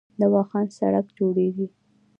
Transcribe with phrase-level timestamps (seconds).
[0.19, 1.67] د واخان سړک جوړیږي